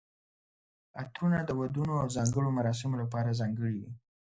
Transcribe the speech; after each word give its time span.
عطرونه 1.01 1.39
د 1.45 1.51
ودونو 1.59 1.93
او 2.01 2.07
ځانګړو 2.15 2.55
مراسمو 2.57 2.95
لپاره 3.03 3.37
ځانګړي 3.39 3.73
وي. 3.79 3.89